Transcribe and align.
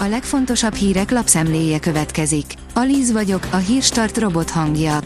A 0.00 0.06
legfontosabb 0.06 0.74
hírek 0.74 1.10
lapszemléje 1.10 1.78
következik. 1.78 2.54
Alíz 2.74 3.12
vagyok, 3.12 3.46
a 3.50 3.56
hírstart 3.56 4.18
robot 4.18 4.50
hangja. 4.50 4.98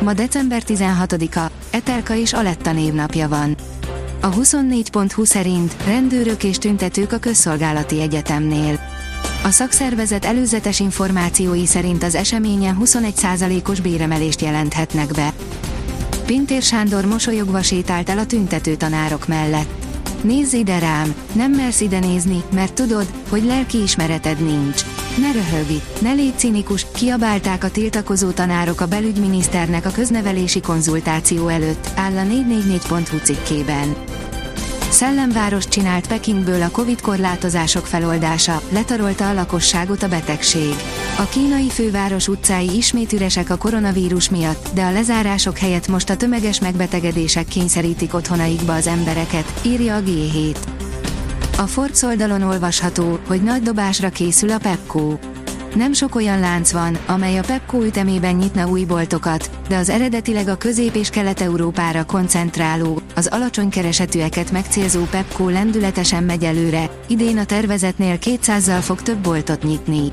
Ma 0.00 0.12
december 0.12 0.62
16-a, 0.66 1.50
Etelka 1.70 2.14
és 2.14 2.32
Aletta 2.32 2.72
névnapja 2.72 3.28
van. 3.28 3.56
A 4.20 4.28
24.20 4.28 5.24
szerint 5.24 5.76
rendőrök 5.84 6.44
és 6.44 6.58
tüntetők 6.58 7.12
a 7.12 7.18
közszolgálati 7.18 8.00
egyetemnél. 8.00 8.80
A 9.44 9.50
szakszervezet 9.50 10.24
előzetes 10.24 10.80
információi 10.80 11.66
szerint 11.66 12.02
az 12.02 12.14
eseményen 12.14 12.78
21%-os 12.84 13.80
béremelést 13.80 14.40
jelenthetnek 14.40 15.08
be. 15.12 15.32
Pintér 16.26 16.62
Sándor 16.62 17.04
mosolyogva 17.04 17.62
sétált 17.62 18.08
el 18.08 18.18
a 18.18 18.26
tüntető 18.26 18.74
tanárok 18.74 19.26
mellett. 19.26 19.87
Nézz 20.22 20.52
ide 20.52 20.78
rám, 20.78 21.14
nem 21.32 21.52
mersz 21.52 21.80
ide 21.80 21.98
nézni, 21.98 22.42
mert 22.54 22.74
tudod, 22.74 23.06
hogy 23.28 23.44
lelki 23.44 23.82
ismereted 23.82 24.42
nincs. 24.42 24.82
Ne 25.20 25.32
röhögj, 25.32 25.74
ne 26.00 26.12
légy 26.12 26.36
cinikus, 26.36 26.86
kiabálták 26.94 27.64
a 27.64 27.70
tiltakozó 27.70 28.30
tanárok 28.30 28.80
a 28.80 28.86
belügyminiszternek 28.86 29.86
a 29.86 29.90
köznevelési 29.90 30.60
konzultáció 30.60 31.48
előtt, 31.48 31.88
áll 31.96 32.16
a 32.16 32.22
444.hu 32.22 33.18
cikkében. 33.18 33.96
Szellemváros 34.90 35.68
csinált 35.68 36.06
Pekingből 36.06 36.62
a 36.62 36.70
Covid 36.70 37.00
korlátozások 37.00 37.86
feloldása, 37.86 38.60
letarolta 38.70 39.28
a 39.28 39.32
lakosságot 39.32 40.02
a 40.02 40.08
betegség. 40.08 40.74
A 41.18 41.28
kínai 41.28 41.68
főváros 41.68 42.28
utcái 42.28 42.76
ismét 42.76 43.12
üresek 43.12 43.50
a 43.50 43.56
koronavírus 43.56 44.30
miatt, 44.30 44.68
de 44.74 44.82
a 44.82 44.92
lezárások 44.92 45.58
helyett 45.58 45.88
most 45.88 46.10
a 46.10 46.16
tömeges 46.16 46.60
megbetegedések 46.60 47.46
kényszerítik 47.46 48.14
otthonaikba 48.14 48.74
az 48.74 48.86
embereket, 48.86 49.60
írja 49.62 49.96
a 49.96 50.00
G7. 50.00 50.56
A 51.58 51.66
Forbes 51.66 52.02
oldalon 52.02 52.42
olvasható, 52.42 53.18
hogy 53.26 53.42
nagy 53.42 53.62
dobásra 53.62 54.08
készül 54.08 54.50
a 54.50 54.58
Pepco. 54.58 55.16
Nem 55.74 55.92
sok 55.92 56.14
olyan 56.14 56.40
lánc 56.40 56.72
van, 56.72 56.98
amely 57.06 57.38
a 57.38 57.42
Pepco 57.42 57.82
ütemében 57.82 58.34
nyitna 58.34 58.68
új 58.68 58.84
boltokat, 58.84 59.50
de 59.68 59.76
az 59.76 59.88
eredetileg 59.88 60.48
a 60.48 60.56
közép- 60.56 60.94
és 60.96 61.10
kelet-európára 61.10 62.04
koncentráló, 62.04 63.00
az 63.14 63.26
alacsony 63.26 63.68
keresetűeket 63.68 64.50
megcélzó 64.50 65.02
Pepco 65.02 65.48
lendületesen 65.48 66.22
megy 66.22 66.44
előre, 66.44 66.90
idén 67.06 67.38
a 67.38 67.44
tervezetnél 67.44 68.18
200-zal 68.20 68.80
fog 68.80 69.02
több 69.02 69.18
boltot 69.18 69.62
nyitni. 69.62 70.12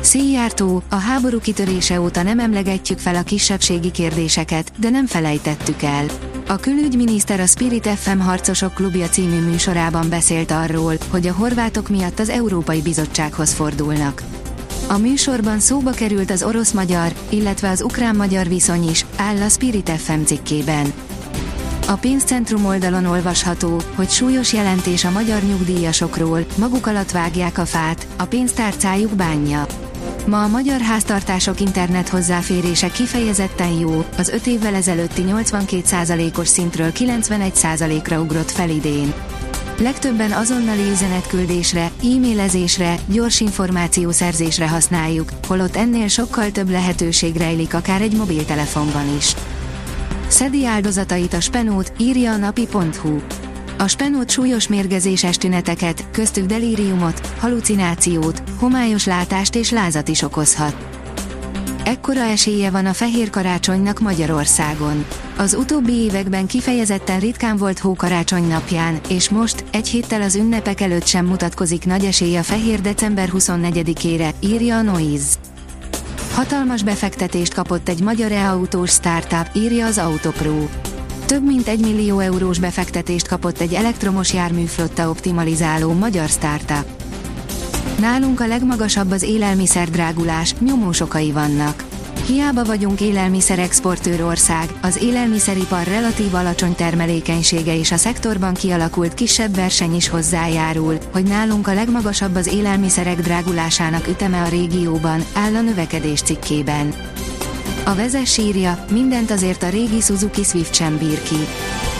Széjjártó, 0.00 0.82
a 0.88 0.96
háború 0.96 1.40
kitörése 1.40 2.00
óta 2.00 2.22
nem 2.22 2.38
emlegetjük 2.38 2.98
fel 2.98 3.14
a 3.14 3.22
kisebbségi 3.22 3.90
kérdéseket, 3.90 4.72
de 4.78 4.90
nem 4.90 5.06
felejtettük 5.06 5.82
el. 5.82 6.04
A 6.48 6.56
külügyminiszter 6.56 7.40
a 7.40 7.46
Spirit 7.46 7.86
FM 7.86 8.18
Harcosok 8.18 8.74
Klubja 8.74 9.08
című 9.08 9.40
műsorában 9.40 10.08
beszélt 10.08 10.50
arról, 10.50 10.94
hogy 11.10 11.26
a 11.26 11.32
horvátok 11.32 11.88
miatt 11.88 12.18
az 12.18 12.28
Európai 12.28 12.82
Bizottsághoz 12.82 13.52
fordulnak. 13.52 14.22
A 14.88 14.98
műsorban 14.98 15.60
szóba 15.60 15.90
került 15.90 16.30
az 16.30 16.42
orosz-magyar, 16.42 17.12
illetve 17.28 17.70
az 17.70 17.82
ukrán-magyar 17.82 18.48
viszony 18.48 18.88
is, 18.88 19.04
áll 19.16 19.36
a 19.36 19.48
Spirit 19.48 19.90
FM 19.90 20.22
cikkében. 20.22 20.92
A 21.88 21.92
pénzcentrum 21.92 22.64
oldalon 22.64 23.04
olvasható, 23.04 23.80
hogy 23.94 24.10
súlyos 24.10 24.52
jelentés 24.52 25.04
a 25.04 25.10
magyar 25.10 25.42
nyugdíjasokról, 25.42 26.46
maguk 26.58 26.86
alatt 26.86 27.10
vágják 27.10 27.58
a 27.58 27.64
fát, 27.64 28.06
a 28.16 28.24
pénztárcájuk 28.24 29.14
bánja. 29.14 29.66
Ma 30.26 30.42
a 30.42 30.48
magyar 30.48 30.80
háztartások 30.80 31.60
internet 31.60 32.08
hozzáférése 32.08 32.88
kifejezetten 32.88 33.72
jó, 33.72 34.04
az 34.18 34.28
5 34.28 34.46
évvel 34.46 34.74
ezelőtti 34.74 35.24
82%-os 35.26 36.48
szintről 36.48 36.90
91%-ra 36.94 38.20
ugrott 38.20 38.50
fel 38.50 38.70
idén. 38.70 39.14
Legtöbben 39.78 40.32
azonnali 40.32 40.90
üzenetküldésre, 40.90 41.90
e-mailezésre, 42.02 42.94
gyors 43.08 43.40
információszerzésre 43.40 44.68
használjuk, 44.68 45.28
holott 45.46 45.76
ennél 45.76 46.08
sokkal 46.08 46.50
több 46.50 46.70
lehetőség 46.70 47.36
rejlik 47.36 47.74
akár 47.74 48.00
egy 48.00 48.16
mobiltelefonban 48.16 49.16
is. 49.16 49.34
Szedi 50.28 50.66
áldozatait 50.66 51.32
a 51.32 51.40
spenót, 51.40 51.92
írja 51.98 52.32
a 52.32 52.36
napi.hu. 52.36 53.18
A 53.78 53.86
spenót 53.86 54.30
súlyos 54.30 54.68
mérgezéses 54.68 55.36
tüneteket, 55.36 56.10
köztük 56.10 56.46
delíriumot, 56.46 57.26
halucinációt, 57.38 58.42
homályos 58.58 59.06
látást 59.06 59.54
és 59.54 59.70
lázat 59.70 60.08
is 60.08 60.22
okozhat. 60.22 60.95
Ekkora 61.86 62.20
esélye 62.20 62.70
van 62.70 62.86
a 62.86 62.92
fehér 62.92 63.30
karácsonynak 63.30 64.00
Magyarországon. 64.00 65.06
Az 65.36 65.54
utóbbi 65.54 65.92
években 65.92 66.46
kifejezetten 66.46 67.20
ritkán 67.20 67.56
volt 67.56 67.78
hókarácsony 67.78 68.46
napján, 68.46 69.00
és 69.08 69.28
most, 69.28 69.64
egy 69.72 69.88
héttel 69.88 70.22
az 70.22 70.34
ünnepek 70.34 70.80
előtt 70.80 71.06
sem 71.06 71.26
mutatkozik 71.26 71.84
nagy 71.84 72.04
esély 72.04 72.36
a 72.36 72.42
fehér 72.42 72.80
december 72.80 73.30
24-ére, 73.32 74.34
írja 74.40 74.76
a 74.76 74.82
Noise. 74.82 75.34
Hatalmas 76.34 76.82
befektetést 76.82 77.54
kapott 77.54 77.88
egy 77.88 78.00
magyar 78.00 78.32
e-autós 78.32 78.90
startup, 78.90 79.50
írja 79.52 79.86
az 79.86 79.98
Autopro. 79.98 80.66
Több 81.26 81.44
mint 81.44 81.68
egy 81.68 81.80
millió 81.80 82.18
eurós 82.18 82.58
befektetést 82.58 83.28
kapott 83.28 83.60
egy 83.60 83.74
elektromos 83.74 84.32
járműflotta 84.32 85.10
optimalizáló 85.10 85.92
magyar 85.92 86.28
startup. 86.28 86.95
Nálunk 88.00 88.40
a 88.40 88.46
legmagasabb 88.46 89.10
az 89.10 89.22
élelmiszer 89.22 89.90
drágulás, 89.90 90.54
nyomós 90.54 91.00
okai 91.00 91.32
vannak. 91.32 91.84
Hiába 92.26 92.64
vagyunk 92.64 93.00
élelmiszer 93.00 93.58
exportőr 93.58 94.22
ország, 94.22 94.68
az 94.82 94.96
élelmiszeripar 95.02 95.84
relatív 95.84 96.34
alacsony 96.34 96.74
termelékenysége 96.74 97.78
és 97.78 97.92
a 97.92 97.96
szektorban 97.96 98.54
kialakult 98.54 99.14
kisebb 99.14 99.54
verseny 99.54 99.94
is 99.94 100.08
hozzájárul, 100.08 100.98
hogy 101.12 101.24
nálunk 101.24 101.66
a 101.66 101.74
legmagasabb 101.74 102.34
az 102.34 102.46
élelmiszerek 102.46 103.20
drágulásának 103.20 104.08
üteme 104.08 104.42
a 104.42 104.48
régióban, 104.48 105.24
áll 105.34 105.54
a 105.54 105.60
növekedés 105.60 106.20
cikkében. 106.20 106.94
A 107.84 107.94
vezes 107.94 108.38
írja, 108.38 108.84
mindent 108.90 109.30
azért 109.30 109.62
a 109.62 109.68
régi 109.68 110.00
Suzuki 110.00 110.44
Swift 110.44 110.74
sem 110.74 110.98
bír 110.98 111.22
ki. 111.22 111.46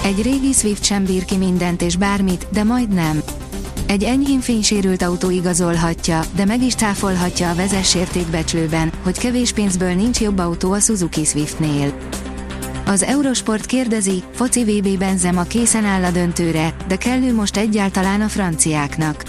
Egy 0.05 0.23
régi 0.23 0.53
Swift 0.53 0.85
sem 0.85 1.05
bír 1.05 1.25
ki 1.25 1.37
mindent 1.37 1.83
és 1.83 1.97
bármit, 1.97 2.47
de 2.53 2.65
majd 2.65 2.89
nem. 2.89 3.23
Egy 3.87 4.03
enyhén 4.03 4.41
fénysérült 4.41 5.03
autó 5.03 5.31
igazolhatja, 5.31 6.21
de 6.37 6.45
meg 6.45 6.63
is 6.63 6.75
cáfolhatja 6.75 7.51
a 7.51 7.55
vezes 7.55 7.95
értékbecslőben, 7.95 8.93
hogy 9.03 9.19
kevés 9.19 9.53
pénzből 9.53 9.95
nincs 9.95 10.21
jobb 10.21 10.39
autó 10.39 10.73
a 10.73 10.81
Suzuki 10.81 11.25
Swiftnél. 11.25 11.99
Az 12.87 13.03
Eurosport 13.03 13.67
kérdezi, 13.67 14.23
foci 14.33 14.65
VB 14.65 14.99
Benzema 14.99 15.43
készen 15.43 15.85
áll 15.85 16.05
a 16.05 16.11
döntőre, 16.11 16.77
de 16.89 16.97
kellő 16.97 17.35
most 17.35 17.57
egyáltalán 17.57 18.21
a 18.21 18.29
franciáknak. 18.29 19.23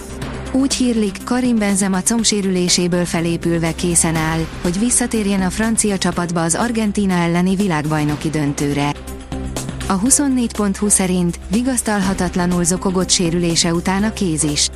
Úgy 0.51 0.73
hírlik, 0.73 1.23
Karim 1.23 1.57
Benzema 1.57 2.01
combsérüléséből 2.01 3.05
felépülve 3.05 3.75
készen 3.75 4.15
áll, 4.15 4.39
hogy 4.61 4.79
visszatérjen 4.79 5.41
a 5.41 5.49
francia 5.49 5.97
csapatba 5.97 6.41
az 6.41 6.55
Argentina 6.55 7.13
elleni 7.13 7.55
világbajnoki 7.55 8.29
döntőre. 8.29 8.91
A 9.89 9.99
24.20 9.99 10.89
szerint 10.89 11.39
vigasztalhatatlanul 11.51 12.63
zokogott 12.63 13.09
sérülése 13.09 13.73
után 13.73 14.03
a 14.03 14.13
kéz 14.13 14.43
is. 14.43 14.69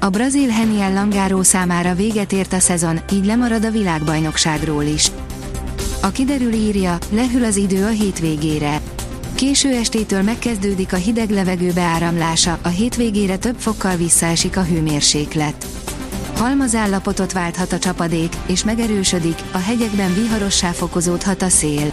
A 0.00 0.08
brazil 0.08 0.48
Heniel 0.48 0.92
Langáró 0.92 1.42
számára 1.42 1.94
véget 1.94 2.32
ért 2.32 2.52
a 2.52 2.58
szezon, 2.58 3.00
így 3.12 3.24
lemarad 3.24 3.64
a 3.64 3.70
világbajnokságról 3.70 4.82
is. 4.82 5.10
A 6.02 6.10
kiderül 6.10 6.52
írja, 6.52 6.98
lehűl 7.10 7.44
az 7.44 7.56
idő 7.56 7.84
a 7.84 7.88
hétvégére. 7.88 8.80
Késő 9.34 9.74
estétől 9.74 10.22
megkezdődik 10.22 10.92
a 10.92 10.96
hideg 10.96 11.30
levegő 11.30 11.72
beáramlása, 11.72 12.58
a 12.62 12.68
hétvégére 12.68 13.36
több 13.36 13.56
fokkal 13.58 13.96
visszaesik 13.96 14.56
a 14.56 14.62
hőmérséklet. 14.62 15.66
Halmazállapotot 16.36 17.32
válthat 17.32 17.72
a 17.72 17.78
csapadék, 17.78 18.32
és 18.46 18.64
megerősödik, 18.64 19.38
a 19.52 19.58
hegyekben 19.58 20.14
viharossá 20.14 20.70
fokozódhat 20.70 21.42
a 21.42 21.48
szél. 21.48 21.92